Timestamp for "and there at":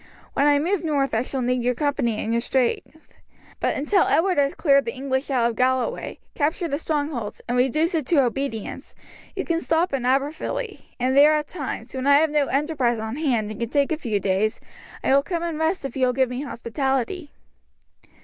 10.99-11.47